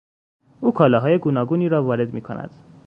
او 0.61 0.71
کالاهای 0.73 1.17
گوناگونی 1.17 1.69
را 1.69 1.83
وارد 1.83 2.13
میکند. 2.13 2.49